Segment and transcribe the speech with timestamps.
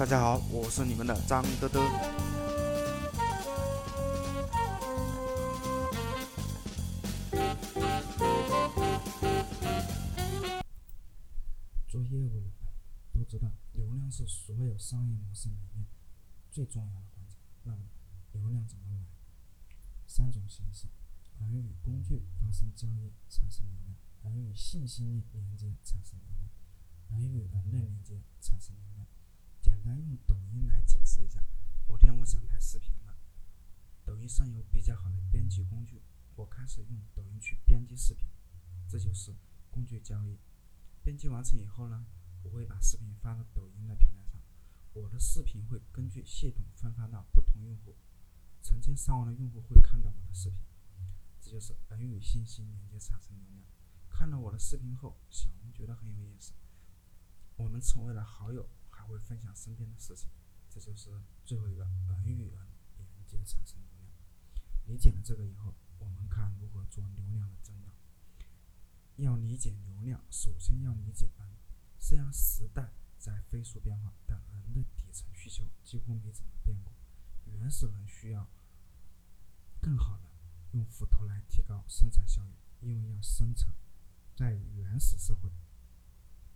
[0.00, 1.78] 大家好，我是你们的张德德。
[11.86, 12.50] 做业务的
[13.12, 15.84] 都知道，流量是所有商业模式里面
[16.50, 17.36] 最重要的环节。
[17.64, 17.82] 那么，
[18.32, 19.04] 流量怎么来？
[20.06, 20.86] 三种形式：
[21.40, 29.06] 人与工具发生交易产生流量，人与信息链连接产生流量，人与人的连接产生流量。
[29.60, 31.44] 简单用抖音来解释一下。
[31.88, 33.16] 某天我想拍视频了，
[34.04, 36.02] 抖音上有比较好的编辑工具，
[36.36, 38.26] 我开始用抖音去编辑视频，
[38.88, 39.34] 这就是
[39.70, 40.38] 工具交易。
[41.02, 42.06] 编辑完成以后呢，
[42.42, 44.40] 我会把视频发到抖音的平台上。
[44.92, 47.94] 我的视频会根据系统分发到不同用户，
[48.62, 50.58] 成千上万的用户会看到我的视频。
[51.40, 53.64] 这就是人与信息连接产生流量。
[54.08, 56.52] 看了我的视频后，小龙觉得很有意思，
[57.56, 58.68] 我们成为了好友，
[59.10, 60.30] 会分享身边的事情。
[60.68, 61.10] 这就是
[61.44, 64.12] 最后一个人与人连接产生流量。
[64.86, 67.92] 理解了这个以后，我们看如何做流量的增长。
[69.16, 71.48] 要理解流量，首先要理解人。
[71.98, 76.92] 虽然时代在飞速变化，但人的底层需求几乎没怎么变过。
[77.44, 78.48] 原始人需要
[79.80, 80.30] 更好的
[80.72, 83.74] 用斧头来提高生产效率，因为要生存。
[84.36, 85.50] 在原始社会，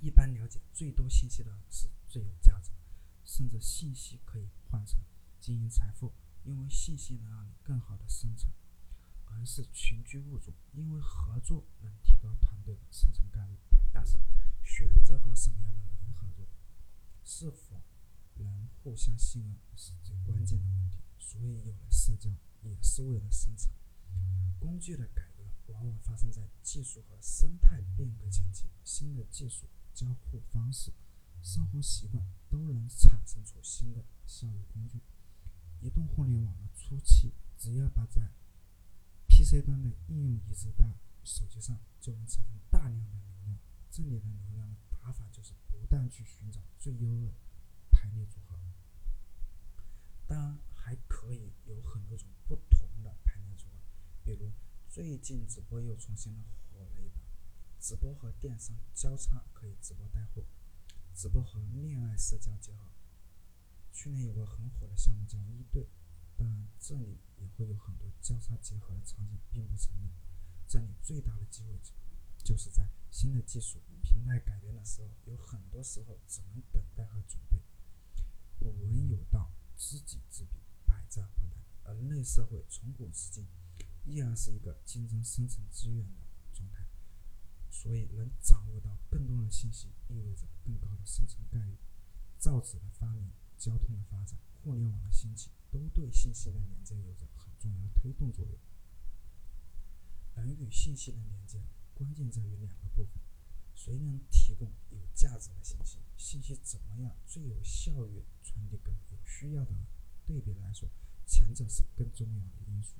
[0.00, 2.70] 一般了解最多信息的是最有价值，
[3.26, 4.98] 甚至信息可以换成
[5.38, 6.14] 经营财富，
[6.44, 8.50] 因为信息能让你更好的生存。
[9.26, 13.58] 而是群居物种，因为合作能提高团队的生存概率。
[13.92, 14.18] 但是，
[14.64, 16.48] 选择和什么样的人合作，
[17.22, 17.82] 是否
[18.36, 20.96] 能互相信任，是最关键的问题。
[21.18, 22.30] 所以，有了社交，
[22.62, 23.70] 也是为了生存。
[24.58, 28.70] 工具的改革往往发生在技术和生态变革前期。
[28.84, 30.90] 新的技术、交互方式、
[31.46, 34.98] 生活习惯都能产生出新的效率工具。
[35.80, 38.32] 移动互联网的初期，只要把在
[39.28, 40.84] PC 端的应用移植到
[41.22, 43.56] 手机上，就能产生大量的流量。
[43.92, 47.32] 这里的流量的打法就是不断去寻找最优的
[47.92, 48.58] 排列组合。
[50.26, 53.78] 当然，还可以有很多种不同的排列组合。
[54.24, 54.50] 比如，
[54.88, 56.42] 最近直播又重新的
[56.72, 57.20] 火了一把，
[57.78, 60.42] 直播和电商交叉可以直播带货，
[61.16, 62.90] 直播和恋爱社交结合。
[63.90, 65.88] 去年有个很火的项目叫一对。
[66.36, 70.10] 当然，这里也会有很多交叉结合的场景，并不成立。
[70.68, 71.80] 这里最大的机会
[72.44, 77.62] 就是在新的技术平台改变的时候，有很多时候只能等待和准备。
[78.58, 83.46] 古人有道：“知己知彼，百战不殆。”人类社会从古至今
[84.04, 86.25] 依然是一个竞争生存资源的，
[87.76, 91.76] 所以能掌握到更多的信息，意味着更高的生存概率。
[92.38, 95.50] 造纸的发明、交通的发展、互联网的兴起。
[95.68, 98.58] 都对信息的连接有着很重要的推动作用。
[100.36, 101.60] 人与信息的连接
[101.92, 103.20] 关键在于两个部分：
[103.74, 105.98] 谁能提供有价值的信息？
[106.16, 109.84] 信息怎么样最有效率传递给有需要的人？
[110.24, 110.88] 对比来说，
[111.26, 112.96] 前者是更重要的因素。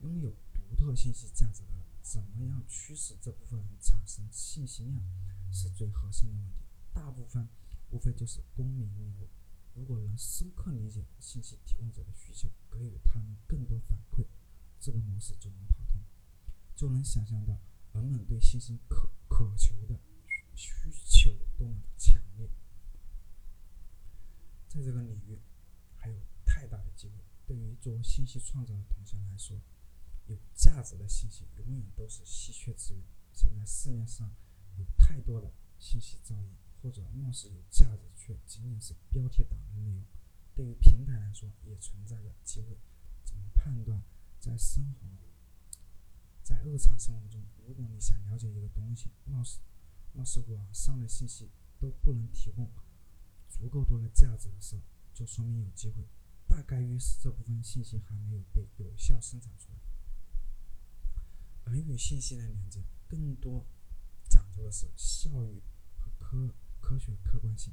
[0.00, 5.02] 拥有独特信息价值的人，怎么样驱使这部分人产生信息量，
[5.50, 6.62] 是最核心的问题。
[6.92, 7.48] 大部分
[7.90, 9.26] 无非就是公民义务。
[9.74, 14.26] 如果能深刻理解信息提供者的需求，给予他们更多反馈，
[14.78, 15.98] 这个模式就能跑通，
[16.76, 17.58] 就能想象到
[17.94, 19.98] 人们对信息渴渴求的
[20.54, 22.50] 需求多么强烈。
[24.68, 25.40] 在这个领域，
[25.96, 27.14] 还有太大的机会。
[27.46, 29.58] 对于做信息创造的同学来说，
[30.26, 33.02] 有价值的信息永远都是稀缺资源。
[33.32, 34.34] 现在市面上
[34.78, 36.56] 有太多的信息噪音。
[36.84, 40.04] 或者貌似有价值，却仅仅是标题党的内容，
[40.54, 42.76] 对于平台来说也存在着机会。
[43.24, 44.04] 怎么判断？
[44.38, 45.08] 在生活，
[46.42, 49.60] 在日常生活中，如果你想了解一个东西，貌似
[50.12, 51.48] 貌似网上的信息
[51.80, 52.70] 都不能提供
[53.48, 54.82] 足够多的价值的时候，
[55.14, 56.06] 就说明有机会。
[56.46, 59.70] 大概率是这部分信息还没有被有效生产出。
[61.64, 63.66] 而与信息的连接，更多
[64.28, 65.62] 讲究的是效率
[65.98, 66.54] 和科。
[66.86, 67.72] 科学客观性，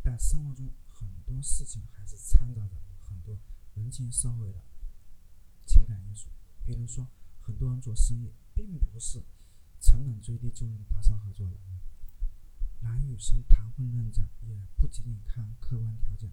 [0.00, 3.36] 但生活中很多事情还是掺杂着很多
[3.74, 4.62] 人情社会的
[5.66, 6.28] 情感因素。
[6.64, 7.08] 比如说，
[7.40, 9.24] 很多人做生意并不是
[9.80, 11.56] 成本最低就能达成合作的。
[12.80, 16.30] 男女生谈婚论嫁也不仅仅看客观条件。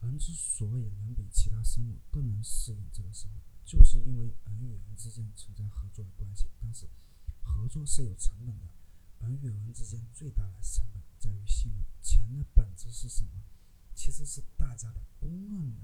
[0.00, 3.34] 人之所以能比其他生物更能适应这个社会，
[3.66, 6.48] 就是因为人与人之间存在合作的关系。
[6.58, 6.88] 但是，
[7.42, 8.68] 合作是有成本的。
[9.18, 11.82] 人与人之间最大的成本在于信任。
[12.00, 13.42] 钱的本质是什么？
[13.92, 15.82] 其实是大家的公认的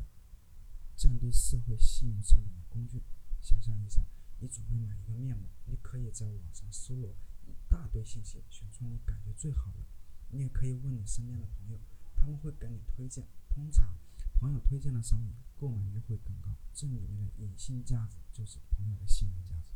[0.94, 3.02] 降低社会信用成本的工具。
[3.40, 4.04] 想象一下，
[4.38, 9.80] 你准备买一个面膜，你可以在网上搜罗一大堆信息，选出你感觉最好的。
[10.28, 11.80] 你也可以问你身边的朋友，
[12.14, 13.26] 他们会给你推荐。
[13.48, 13.96] 通常，
[14.42, 19.70] 朋友推荐的商品购买欲会更高，这里面的隐性价值就是朋友的信任价值。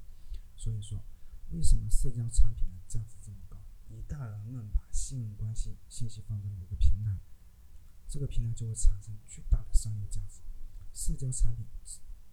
[0.57, 1.01] 所以说，
[1.53, 3.57] 为什么社交产品的价值这么高？
[3.89, 7.17] 一旦人们把信任关系信息放在某个平台，
[8.09, 10.41] 这个平台就会产生巨大的商业价值。
[10.93, 11.65] 社交产品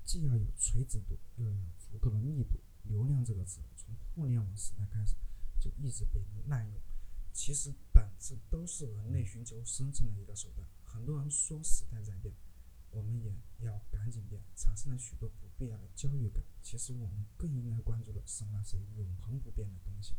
[0.04, 2.60] 既要有垂直度，又要有足够的密度。
[2.86, 5.16] 流量这个词从互联网时代开始
[5.60, 6.82] 就一直被滥用，
[7.32, 10.68] 其实本质都是人类寻求生存的一个手段。
[10.94, 12.36] 很多人说时代在变，
[12.92, 13.34] 我们也
[13.66, 16.44] 要赶紧变，产生了许多不必要的焦虑感。
[16.62, 20.14] 其实我们更应该关注的是那些永恒不变的东西。